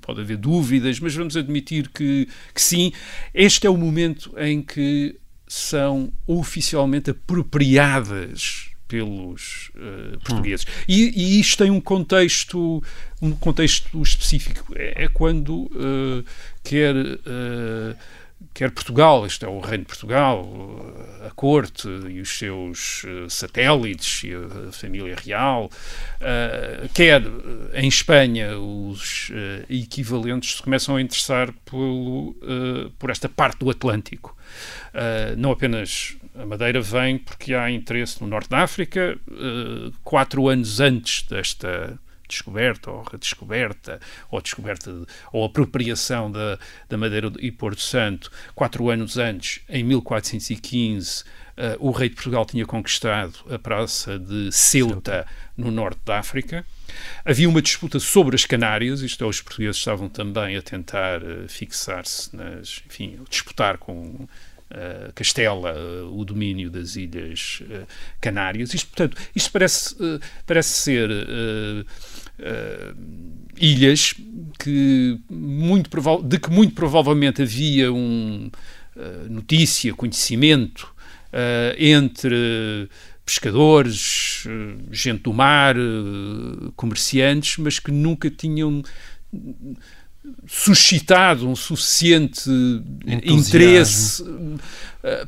[0.00, 2.92] pode haver dúvidas, mas vamos admitir que, que sim.
[3.32, 10.66] Este é o momento em que são oficialmente apropriadas pelos uh, portugueses.
[10.86, 12.82] E, e isto tem um contexto,
[13.20, 14.72] um contexto específico.
[14.76, 16.24] É, é quando uh,
[16.62, 17.96] quer, uh,
[18.52, 20.46] quer Portugal, isto é o Reino de Portugal,
[21.26, 25.70] a corte e os seus uh, satélites e a, família real,
[26.20, 29.30] uh, quer uh, em Espanha os
[29.68, 32.36] equivalentes se começam a interessar pelo,
[32.98, 34.36] por esta parte do Atlântico.
[35.36, 39.18] Não apenas a Madeira vem porque há interesse no Norte da África.
[40.02, 41.98] Quatro anos antes desta
[42.34, 49.16] descoberta ou redescoberta ou descoberta ou apropriação da, da Madeira e Porto Santo, quatro anos
[49.18, 51.24] antes, em 1415,
[51.56, 55.24] Uh, o rei de Portugal tinha conquistado a praça de Ceuta,
[55.56, 56.66] no norte da África.
[57.24, 61.48] Havia uma disputa sobre as Canárias, isto é, os portugueses estavam também a tentar uh,
[61.48, 67.62] fixar-se, nas, enfim, disputar com uh, Castela uh, o domínio das Ilhas
[68.20, 68.74] Canárias.
[68.74, 69.96] Isto, portanto, isto parece,
[70.46, 71.10] parece ser
[73.56, 74.14] ilhas
[74.58, 75.90] que muito
[76.22, 78.50] de que muito provavelmente havia um
[79.28, 80.94] notícia, conhecimento
[81.34, 82.88] uh, entre
[83.26, 88.82] pescadores, uh, gente do mar, uh, comerciantes, mas que nunca tinham
[90.46, 92.48] suscitado um suficiente
[93.06, 93.40] Entusiasmo.
[93.40, 94.24] interesse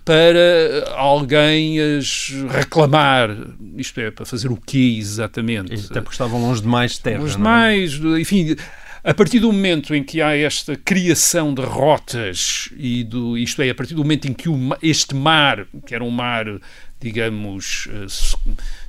[0.05, 3.37] para alguém as reclamar,
[3.77, 5.75] isto é, para fazer o quê exatamente?
[5.91, 7.21] Até porque estavam longe demais de terra.
[7.21, 7.37] Longe é?
[7.37, 8.57] demais, enfim,
[9.05, 13.71] a partir do momento em que há esta criação de rotas, e do, isto é,
[13.71, 16.47] a partir do momento em que o, este mar, que era um mar,
[17.01, 18.07] digamos, eh,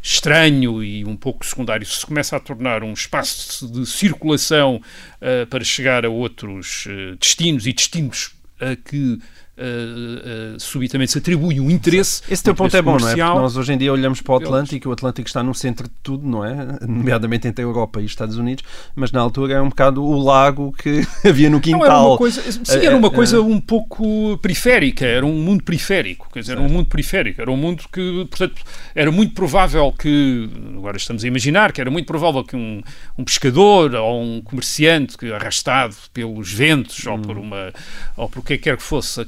[0.08, 4.82] estranho e um pouco secundário, se começa a tornar um espaço de circulação
[5.22, 9.20] uh, para chegar a outros uh, destinos e destinos a que
[9.58, 12.22] Uh, uh, subitamente se atribui um interesse.
[12.30, 13.16] Esse teu ponto é bom, não é?
[13.16, 15.88] Porque nós hoje em dia olhamos para o Atlântico e o Atlântico está no centro
[15.88, 16.78] de tudo, não é?
[16.88, 18.64] Nomeadamente entre a Europa e os Estados Unidos,
[18.96, 21.80] mas na altura era um bocado o lago que havia no quintal.
[21.80, 26.30] Não, era uma coisa, sim, era uma coisa um pouco periférica, era um mundo periférico,
[26.32, 28.62] quer dizer, era um mundo periférico, era um mundo que, portanto,
[28.94, 32.82] era muito provável que, agora estamos a imaginar, que era muito provável que um,
[33.18, 37.12] um pescador ou um comerciante que arrastado pelos ventos hum.
[37.12, 37.74] ou por uma,
[38.16, 39.26] ou por o que quer que fosse,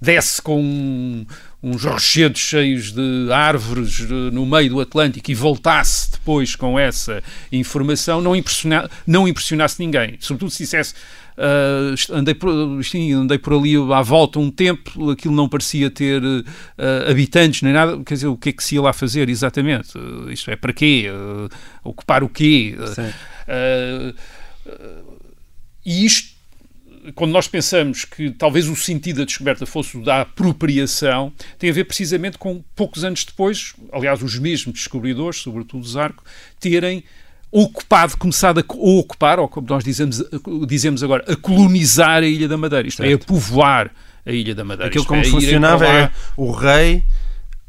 [0.00, 1.24] desce com
[1.62, 4.00] uns rochedos cheios de árvores
[4.32, 10.16] no meio do Atlântico e voltasse depois com essa informação, não, impressiona, não impressionasse ninguém.
[10.20, 10.94] Sobretudo se dissesse
[11.32, 16.22] Uh, andei, por, sim, andei por ali à volta um tempo, aquilo não parecia ter
[16.22, 16.44] uh,
[17.10, 19.96] habitantes nem nada, quer dizer, o que é que se ia lá fazer exatamente?
[19.96, 21.06] Uh, isto é, para quê?
[21.82, 22.76] ocupar o quê?
[25.84, 26.31] e isto
[27.14, 31.72] quando nós pensamos que talvez o sentido da descoberta fosse o da apropriação, tem a
[31.72, 36.24] ver precisamente com poucos anos depois, aliás, os mesmos descobridores, sobretudo Zarco,
[36.60, 37.02] terem
[37.50, 40.22] ocupado, começado a ocupar, ou como nós dizemos,
[40.66, 43.10] dizemos agora, a colonizar a Ilha da Madeira, isto certo.
[43.10, 43.90] é, a povoar
[44.24, 44.88] a Ilha da Madeira.
[44.88, 47.04] Aquilo como é, funcionava é o rei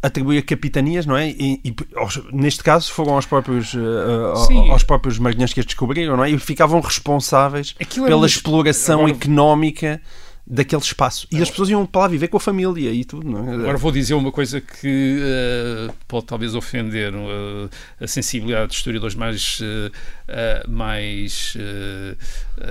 [0.04, 1.30] atribuía capitanias, não é?
[1.30, 6.18] E, e aos, neste caso foram aos próprios, uh, aos próprios marinheiros que as descobriram,
[6.18, 6.30] não é?
[6.30, 9.12] E ficavam responsáveis Aquilo pela exploração Agora...
[9.14, 10.02] económica
[10.46, 11.26] daquele espaço.
[11.32, 13.30] E as pessoas iam para lá viver com a família e tudo.
[13.30, 13.56] Não é?
[13.56, 19.16] Agora vou dizer uma coisa que uh, pode talvez ofender uh, a sensibilidade dos historiadores
[19.16, 21.56] mais, uh, mais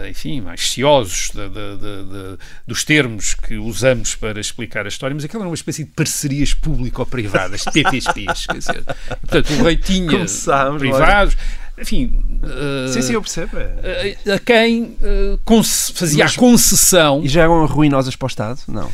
[0.09, 5.25] enfim, mais ciosos de, de, de, dos termos que usamos para explicar a história, mas
[5.25, 8.47] aquilo era uma espécie de parcerias público-privadas, PPPs.
[8.47, 11.35] quer dizer, portanto, o rei tinha Começámos, privados.
[11.35, 12.23] Olha enfim.
[12.43, 13.57] Uh, sim, sim, eu percebo.
[13.57, 15.63] A, a, quem uh,
[15.95, 17.23] fazia Mas, a concessão.
[17.25, 18.61] E já eram ruinosas para o Estado?
[18.69, 18.91] Não.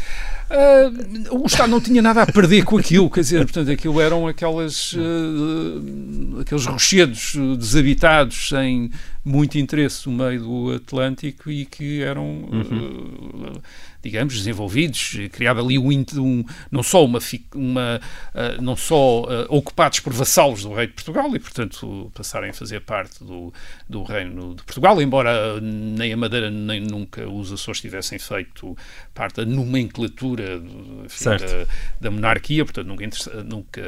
[0.50, 4.26] Uh, o Estado não tinha nada a perder com aquilo, quer dizer, portanto, aquilo eram
[4.26, 8.90] aquelas, uh, aqueles rochedos desabitados sem
[9.22, 13.52] muito interesse no meio do Atlântico e que eram uhum.
[13.56, 13.62] uh,
[14.08, 17.18] digamos, desenvolvidos, criado ali um, um não só uma,
[17.54, 18.00] uma
[18.34, 22.54] uh, não só uh, ocupados por vassalos do rei de Portugal e, portanto, passarem a
[22.54, 23.52] fazer parte do,
[23.88, 28.76] do reino de Portugal, embora nem a Madeira nem nunca os Açores tivessem feito
[29.14, 30.62] parte da nomenclatura
[31.04, 31.66] enfim, da,
[32.00, 33.08] da, monarquia, portanto, nunca,
[33.44, 33.82] nunca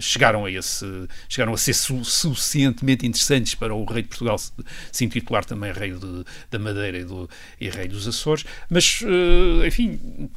[0.00, 0.86] chegaram a esse,
[1.28, 4.52] chegaram a ser su suficientemente interessantes para o rei de Portugal se,
[4.90, 7.28] se intitular também rei de, da Madeira e, do,
[7.60, 10.30] e rei dos Açores, mas uh, enfim,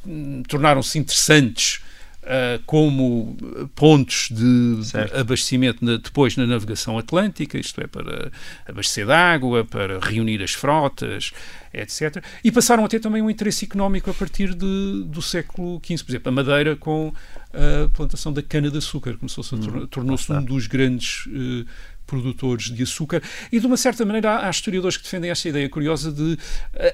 [0.48, 1.80] tornaram-se interessantes
[2.26, 3.36] uh, como
[3.74, 5.16] pontos de certo.
[5.16, 8.30] abastecimento na, depois na navegação atlântica, isto é, para
[8.66, 11.32] abastecer de água, para reunir as frotas,
[11.72, 12.22] etc.
[12.42, 16.04] E passaram a ter também um interesse económico a partir de, do século XV.
[16.04, 17.12] Por exemplo, a Madeira com
[17.52, 21.66] a plantação da cana-de-açúcar começou-se hum, tornou-se um dos grandes uh,
[22.06, 23.22] produtores de açúcar.
[23.50, 26.38] E, de uma certa maneira, há, historiadores que defendem esta ideia curiosa de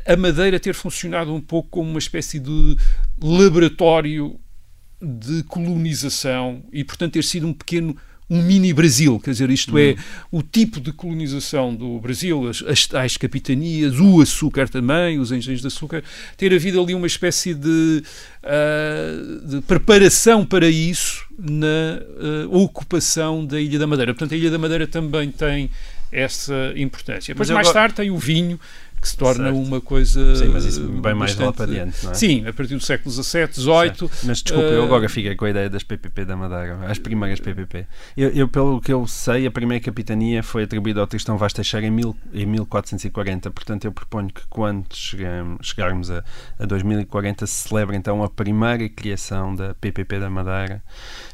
[0.06, 2.76] a Madeira ter funcionado um pouco como uma espécie de
[3.20, 4.38] laboratório
[5.00, 7.96] de colonização e, portanto, ter sido um pequeno
[8.32, 10.38] um mini Brasil, quer dizer, isto é, hum.
[10.38, 15.60] o tipo de colonização do Brasil, as, as tais capitanias, o açúcar também, os engenhos
[15.60, 16.02] de açúcar,
[16.38, 18.02] ter havido ali uma espécie de,
[18.42, 24.14] uh, de preparação para isso na uh, ocupação da Ilha da Madeira.
[24.14, 25.70] Portanto, a Ilha da Madeira também tem
[26.10, 27.34] essa importância.
[27.34, 28.58] Depois, mais agora- tarde, tem o vinho,
[29.02, 29.58] que se torna Certo.
[29.58, 30.36] uma coisa.
[30.36, 32.14] Sim, mas isso bem mais lá bastante- para diante, não é?
[32.14, 34.10] Sim, a partir do século XVII, XVIII.
[34.24, 37.40] Mas desculpa, eu eh, agora fiquei com a ideia das PPP da Madeira, as primeiras
[37.40, 37.84] PPP.
[38.16, 41.84] Eu, eu, pelo que eu sei, a primeira capitania foi atribuída ao Tristão Vaz Teixeira
[41.86, 43.50] em, mil, em 1440.
[43.50, 44.86] Portanto, eu proponho que quando
[45.60, 46.22] chegarmos a,
[46.60, 50.80] a 2040 se celebre então a primeira criação da PPP da Madeira,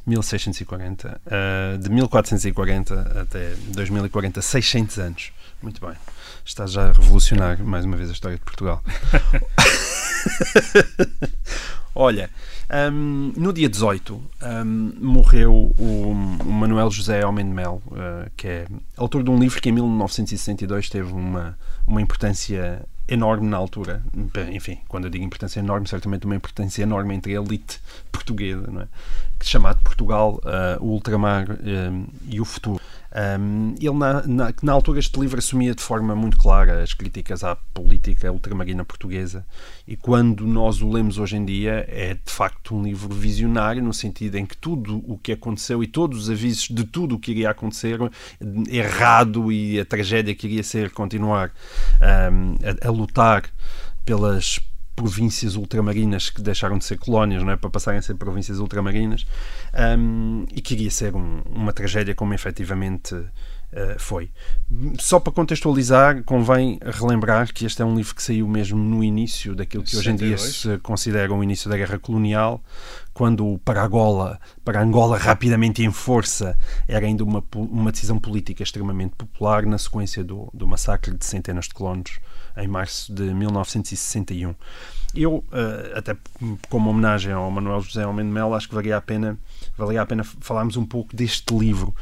[0.07, 1.21] 1640.
[1.27, 5.33] eh, de 1440 até 2040, 600 anos.
[5.63, 5.95] Muito bem.
[6.49, 8.83] Está já a revolucionar mais uma vez a história de Portugal.
[11.95, 12.31] Olha,
[12.91, 18.49] hum, no dia 18 hum, morreu o, o Manuel José Homem de Mel, uh, que
[18.49, 21.55] é autor de um livro que em 1962 teve uma,
[21.87, 24.03] uma importância enorme na altura.
[24.51, 27.79] Enfim, quando eu digo importância enorme, certamente uma importância enorme entre a elite
[28.11, 28.89] portuguesa, não é?
[29.43, 32.81] chamado Portugal, uh, o Ultramar um, e o Futuro.
[33.11, 37.43] Um, ele, na, na, na, altura, este livro assumia de forma muito clara as críticas
[37.43, 39.47] à política ultramarina portuguesa,
[39.87, 43.95] e quando nós o lemos hoje em dia, é de facto um livro visionário, no
[43.95, 47.31] sentido em que tudo o que aconteceu e todos os avisos de tudo o que
[47.31, 47.99] iria acontecer,
[48.69, 51.51] errado e a tragédia que iria ser continuar
[52.31, 53.45] um, a, a lutar
[54.05, 54.61] pelas
[54.99, 57.57] províncias ultramarinas que deixaram de ser colónias, não é?
[57.57, 59.25] para passarem a ser províncias ultramarinas,
[59.97, 63.29] um, e que iria ser um, uma tragédia como efetivamente uh,
[63.97, 64.33] foi.
[64.99, 69.55] Só para contextualizar, convém relembrar que este é um livro que saiu mesmo no início
[69.55, 70.01] daquilo que 62.
[70.01, 72.61] hoje em dia se considera o início da Guerra Colonial,
[73.15, 76.59] quando para Angola, para Angola rapidamente em força,
[76.89, 81.67] era ainda uma, uma decisão política extremamente popular na sequência do, do massacre de centenas
[81.67, 82.19] de colonos
[82.59, 84.55] em março de 1961.
[85.15, 85.45] Eu, uh,
[85.97, 86.17] até
[86.69, 89.39] como homenagem ao Manuel José Homem de Mel, acho que valia a pena,
[89.77, 91.95] valia a pena falarmos um pouco deste livro.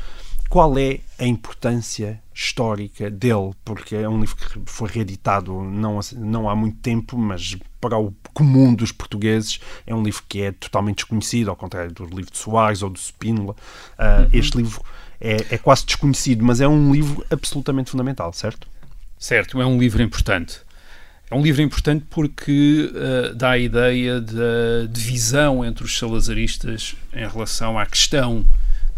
[0.49, 3.53] Qual é a importância histórica dele?
[3.65, 8.15] Porque é um livro que foi reeditado não, não há muito tempo, mas para o
[8.33, 12.39] comum dos portugueses é um livro que é totalmente desconhecido, ao contrário do livro de
[12.39, 13.55] Soares ou do Spínola.
[13.99, 14.29] Uh, uhum.
[14.33, 14.83] Este livro
[15.21, 18.69] é, é quase desconhecido, mas é um livro absolutamente fundamental, certo?
[19.19, 20.61] Certo, é um livro importante.
[21.31, 27.27] É um livro importante porque uh, dá a ideia da divisão entre os salazaristas em
[27.27, 28.47] relação à questão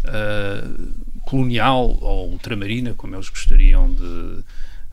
[0.05, 4.43] uh, colonial ou ultramarina, como eles gostariam de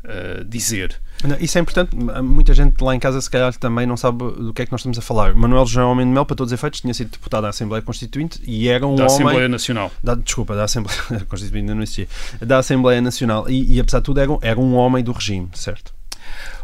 [0.06, 0.96] uh, dizer.
[1.24, 1.94] Não, isso é importante.
[2.22, 4.80] Muita gente lá em casa, se calhar, também não sabe do que é que nós
[4.80, 5.34] estamos a falar.
[5.34, 8.40] Manuel João Homem de Mel, para todos os efeitos, tinha sido deputado da Assembleia Constituinte
[8.44, 9.06] e era um da homem.
[9.06, 9.92] Da Assembleia Nacional.
[10.02, 12.08] Da, desculpa, da Assembleia Constituinte ainda não existia.
[12.40, 13.48] Da Assembleia Nacional.
[13.48, 15.94] E, e apesar de tudo, era, um- era um homem do regime, certo?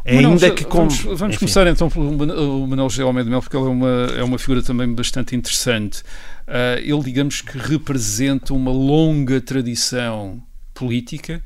[0.04, 0.88] É Manuel, ainda que com.
[0.88, 4.38] Vamos, vamos começar então pelo Manuel José Almeida Mel, porque ele é uma, é uma
[4.38, 6.02] figura também bastante interessante.
[6.46, 10.42] Ah, ele, digamos que representa uma longa tradição
[10.74, 11.42] política,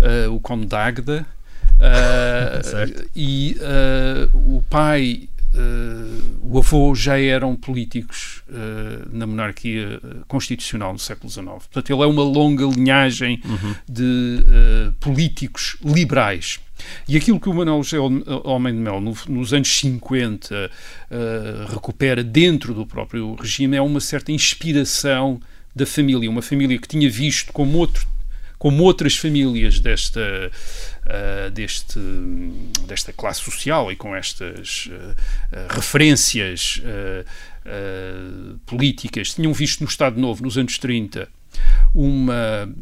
[0.00, 1.26] ah, o Conde d'Águeda,
[1.80, 3.08] ah, Certo.
[3.14, 5.28] e ah, o pai,
[6.42, 8.42] o avô já eram políticos
[9.10, 11.46] na monarquia constitucional no século XIX.
[11.46, 13.40] Portanto, ele é uma longa linhagem
[13.88, 16.60] de ah, políticos liberais.
[17.08, 17.96] E aquilo que o Manuel José
[18.44, 20.70] Homem de Mel, no- nos anos 50,
[21.10, 25.40] eh, recupera dentro do próprio regime é uma certa inspiração
[25.74, 26.28] da família.
[26.28, 28.06] Uma família que tinha visto como, outro,
[28.58, 30.50] como outras famílias desta,
[31.06, 31.98] eh, deste,
[32.86, 36.80] desta classe social e com estas eh, referências
[38.64, 41.28] políticas, tinham visto no Estado Novo, nos anos 30,
[41.92, 42.72] uma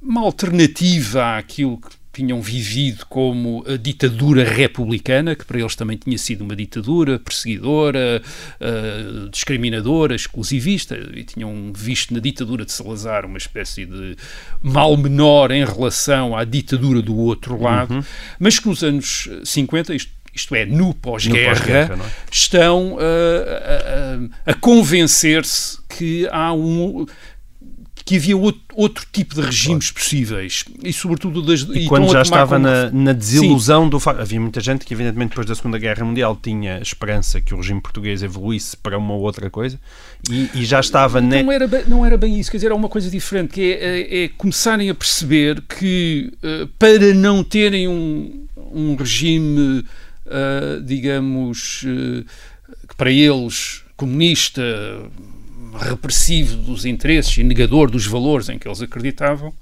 [0.00, 6.18] uma alternativa àquilo que tinham vivido como a ditadura republicana, que para eles também tinha
[6.18, 8.20] sido uma ditadura perseguidora,
[8.60, 14.16] eh, discriminadora, exclusivista, e tinham visto na ditadura de Salazar uma espécie de
[14.62, 18.04] mal menor em relação à ditadura do outro lado,
[18.38, 21.54] mas que nos anos 50, isto, isto é, no pós-guerra,
[21.96, 22.08] não é?
[22.30, 22.98] estão uh,
[24.46, 27.04] a, a- a convencer-se que há um
[28.10, 32.22] que havia outro, outro tipo de regimes possíveis e sobretudo das E e quando já
[32.22, 34.18] estava como- na, na desilusão do facto.
[34.20, 37.80] Havia muita gente que, evidentemente, depois da Segunda Guerra Mundial tinha esperança que o regime
[37.80, 39.78] português evoluísse para uma outra coisa
[40.28, 41.20] e, e já estava.
[41.20, 43.60] ne- Não era, bem, não era bem isso, quer dizer, é uma coisa diferente, que
[43.62, 49.84] é, é- é começarem a perceber que eh, para não terem um, um regime,
[50.26, 52.24] ah, digamos, eh,
[52.88, 54.62] que para eles comunista,
[55.78, 59.52] repressivo dos interesses e negador dos valores em que eles acreditavam,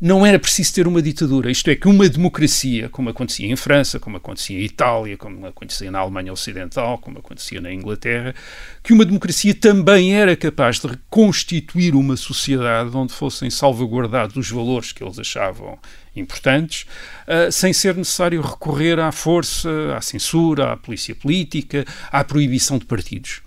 [0.00, 1.50] não era preciso ter uma ditadura.
[1.50, 5.90] Isto é, que uma democracia, como acontecia em França, como acontecia em Itália, como acontecia
[5.90, 8.34] na Alemanha Ocidental, como acontecia na Inglaterra,
[8.82, 14.92] que uma democracia também era capaz de reconstituir uma sociedade onde fossem salvaguardados os valores
[14.92, 15.78] que eles achavam
[16.14, 16.86] importantes,
[17.26, 22.84] uh, sem ser necessário recorrer à força, à censura, à polícia política, à proibição de
[22.84, 23.40] partidos.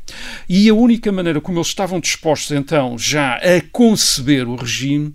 [0.47, 5.13] E a única maneira como eles estavam dispostos então já a conceber o regime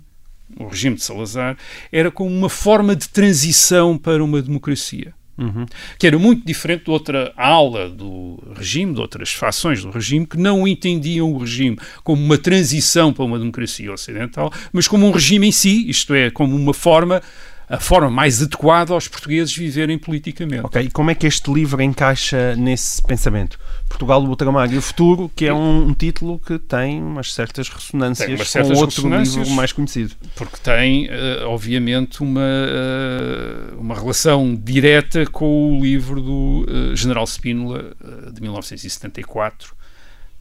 [0.59, 1.57] o regime de Salazar,
[1.91, 5.13] era como uma forma de transição para uma democracia.
[5.37, 5.67] Uhum.
[5.99, 10.37] Que era muito diferente de outra ala do regime, de outras fações do regime, que
[10.37, 15.47] não entendiam o regime como uma transição para uma democracia ocidental, mas como um regime
[15.47, 17.21] em si, isto é, como uma forma
[17.69, 20.65] a forma mais adequada aos portugueses viverem politicamente.
[20.65, 23.59] Ok, e como é que este livro encaixa nesse pensamento?
[23.89, 27.69] Portugal, o Ultramar e o Futuro, que é um, um, título que tem umas certas
[27.69, 30.15] ressonâncias umas certas com outro livro mais conhecido.
[30.35, 37.25] Porque tem, uh, obviamente, uma, uh, uma relação direta com o livro do uh, General
[37.25, 37.95] Spínola,
[38.31, 39.75] de 1974,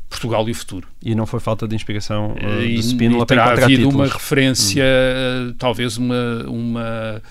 [0.08, 0.88] Portugal e o Futuro.
[1.02, 3.94] E não foi falta de inspiração uh, de Spínola para encontrar havido títulos.
[3.94, 5.54] uma referência, hum.
[5.58, 7.22] talvez uma, uma,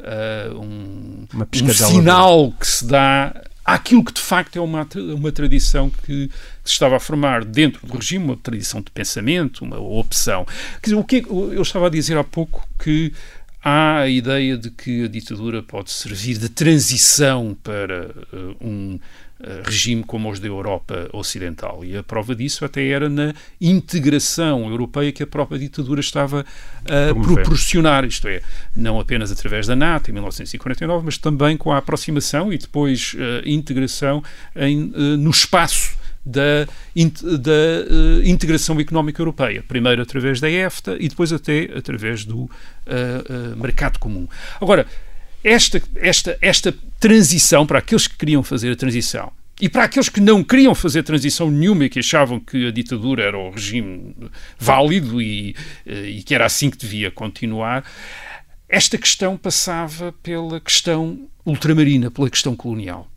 [0.00, 5.32] uh, um, uma um sinal que se dá àquilo que de facto é uma, uma
[5.32, 6.30] tradição que,
[6.64, 10.44] se estava a formar dentro do regime, uma tradição de pensamento, uma opção.
[10.82, 13.12] Quer dizer, o que é eu estava a dizer há pouco que
[13.64, 19.00] há a ideia de que a ditadura pode servir de transição para uh, um
[19.64, 21.84] regime como os da Europa Ocidental.
[21.84, 26.46] E a prova disso até era na integração europeia que a própria ditadura estava
[26.84, 28.40] a proporcionar, isto é,
[28.74, 33.48] não apenas através da NATO em 1949, mas também com a aproximação e depois uh,
[33.48, 34.22] integração
[34.56, 36.66] em, no espaço da,
[37.22, 37.52] da
[37.90, 39.62] uh, integração económica europeia.
[39.66, 42.50] Primeiro através da EFTA e depois até através do uh,
[43.56, 44.26] mercado comum.
[44.60, 44.86] Agora,
[45.44, 49.30] esta, esta, esta transição, para aqueles que queriam fazer a transição,
[49.60, 53.22] e para aqueles que não queriam fazer transição nenhuma e que achavam que a ditadura
[53.22, 54.16] era o regime
[54.58, 55.54] válido e,
[55.86, 57.84] e que era assim que devia continuar,
[58.68, 63.08] esta questão passava pela questão ultramarina, pela questão colonial.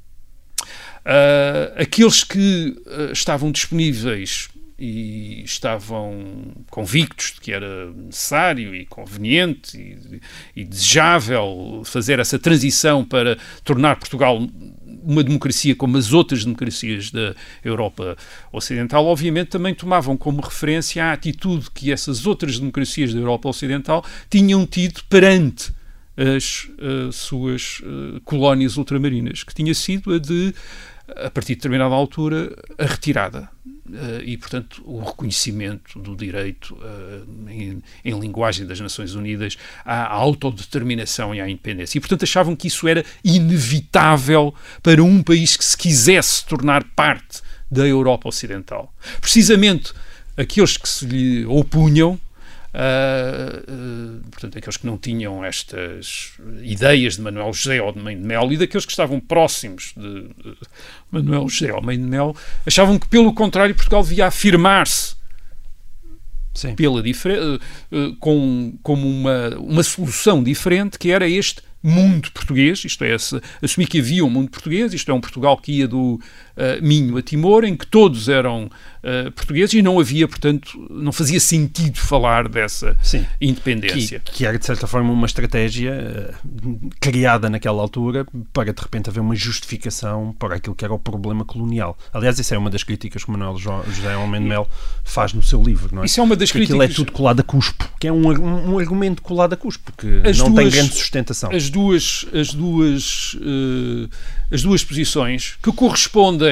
[1.07, 4.49] Uh, aqueles que uh, estavam disponíveis
[4.79, 10.21] e estavam convictos de que era necessário e conveniente e,
[10.55, 14.39] e, desejável fazer essa transição para tornar Portugal
[15.03, 18.15] uma democracia como as outras democracias da Europa
[18.51, 24.05] Ocidental, obviamente também tomavam como referência a atitude que essas outras democracias da Europa Ocidental
[24.29, 25.71] tinham tido perante
[26.17, 27.81] as uh, suas
[28.25, 30.53] colónias ultramarinas, que tinha sido a de
[31.15, 33.49] a partir de determinada altura, a retirada.
[33.65, 40.13] Uh, e, portanto, o reconhecimento do direito, uh, em, em, linguagem das Nações Unidas, à
[40.13, 41.97] autodeterminação e à independência.
[41.97, 44.53] E, portanto, achavam que isso era inevitável
[44.83, 47.41] para um país que se quisesse tornar parte
[47.71, 48.93] da Europa Ocidental.
[49.21, 49.93] Precisamente
[50.35, 52.19] aqueles que se lhe opunham
[52.77, 58.15] Uh, uh, portanto, aqueles que não tinham estas ideias de Manuel José ou de Mãe
[58.15, 60.57] de Mel e daqueles que estavam próximos de, de
[61.09, 62.35] Manuel José ou Mãe de Mel
[62.67, 65.15] achavam que, pelo contrário, Portugal devia afirmar-se
[66.75, 73.15] pela uh, com, como uma, uma solução diferente que era este mundo português, isto é,
[73.61, 76.19] assumir que havia um mundo português, isto é um Portugal que ia do
[76.57, 81.11] uh, Minho a Timor, em que todos eram uh, portugueses e não havia, portanto, não
[81.11, 83.25] fazia sentido falar dessa Sim.
[83.39, 84.19] independência.
[84.19, 89.09] Que, que, era, de certa forma, uma estratégia uh, criada naquela altura para, de repente,
[89.09, 91.97] haver uma justificação para aquilo que era o problema colonial.
[92.11, 94.67] Aliás, isso é uma das críticas que o Manuel José Homem de Mel
[95.03, 96.05] faz no seu livro, não é?
[96.05, 96.81] Isso é uma das que críticas...
[96.81, 99.91] aquilo é tudo colado a cuspo, que é um, um, um argumento colado a cuspo,
[99.97, 101.51] que as não duas, tem grande sustentação.
[101.51, 104.09] As duas, as duas, uh,
[104.51, 106.46] as duas posições que correspondem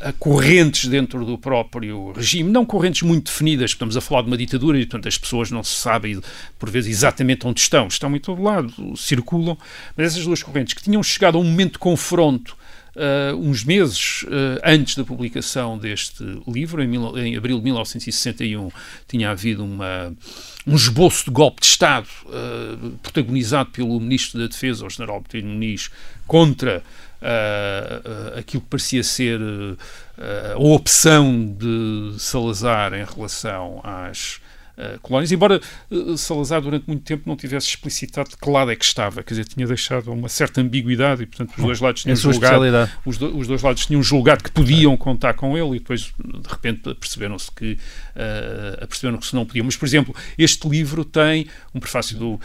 [0.00, 4.36] a correntes dentro do próprio regime, não correntes muito definidas, estamos a falar de uma
[4.36, 6.20] ditadura e, portanto, as pessoas não se sabem,
[6.58, 9.58] por vezes, exatamente onde estão, estão em todo lado, circulam,
[9.96, 12.56] mas essas duas correntes que tinham chegado a um momento de confronto
[12.96, 18.70] Uh, uns meses uh, antes da publicação deste livro, em, mil, em, abril de 1961,
[19.06, 20.16] tinha havido uma,
[20.66, 25.46] um esboço de golpe de Estado uh, protagonizado pelo Ministro da Defesa, o General Betelho
[25.46, 25.90] Muniz,
[26.26, 26.82] contra
[28.36, 29.40] aquilo que parecia ser
[30.18, 34.40] a opção de Salazar em relação às
[34.76, 35.60] uh, colónias, embora
[35.90, 39.34] uh, Salazar durante muito tempo não tivesse explicitado de que lado é que estava, quer
[39.34, 43.36] dizer, tinha deixado uma certa ambiguidade e, portanto, os dois lados tinham julgado, os, do,
[43.36, 47.50] os, dois lados tinham julgado que podiam contar com ele e depois, de repente, perceberam-se
[47.50, 49.64] que, uh, perceberam que se não podiam.
[49.64, 52.40] Mas, por exemplo, este livro tem um prefácio do uh,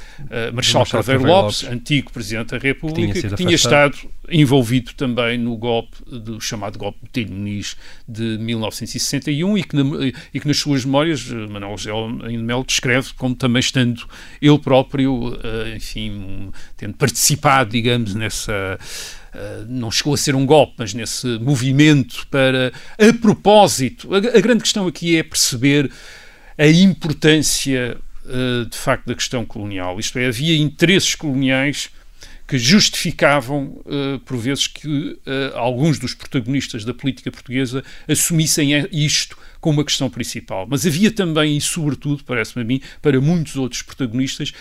[0.54, 3.98] Marechal Carveiro Lopes, Lopes, antigo Presidente da República, que tinha, que tinha estado
[4.30, 7.76] envolvido também no golpe, do chamado golpe de Muniz
[8.08, 13.36] de 1961 e que, na, e que nas suas memórias Manuel Gel Melo descreve como
[13.36, 14.08] também estando
[14.42, 18.78] ele próprio, uh, enfim, tendo participado, digamos, nessa
[19.34, 24.62] Uh, não chegou a ser um golpe, mas nesse movimento para, a propósito, a, grande
[24.64, 25.90] questão aqui é perceber
[26.58, 29.98] a importância, uh, de facto, da questão colonial.
[30.02, 31.90] Isto é, havia interesses coloniais
[32.52, 39.38] que justificavam, uh, por vezes, que uh, alguns dos protagonistas da política portuguesa assumissem isto
[39.62, 40.68] como uma questão principal.
[40.70, 44.52] Mas havia também, e sobretudo, parece-me a mim, para muitos outros protagonistas,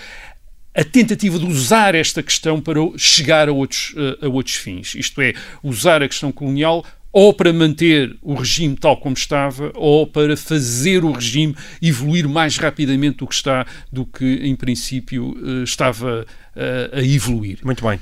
[0.72, 4.94] a tentativa de usar esta questão para chegar a outros, a outros fins.
[4.94, 10.06] Isto é, usar a questão colonial ou para manter o regime tal como estava, ou
[10.06, 15.64] para fazer o regime evoluir mais rapidamente do que está, do que em princípio eh,
[15.64, 17.58] estava eh, a evoluir.
[17.64, 17.98] Muito bem.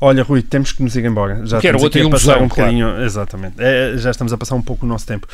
[0.00, 1.44] Olha, Rui, temos que nos ir embora.
[1.44, 2.86] Já Quero estamos outra a passar um bocadinho.
[2.86, 3.04] Claro.
[3.04, 3.54] Exatamente.
[3.58, 5.26] É, já estamos a passar um pouco o nosso tempo.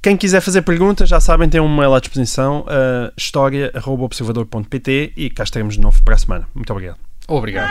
[0.00, 5.44] Quem quiser fazer perguntas, já sabem, tem um mail à disposição, uh, história.observador.pt e cá
[5.44, 6.48] estaremos de novo para a semana.
[6.54, 6.98] Muito obrigado.
[7.28, 7.70] Obrigado.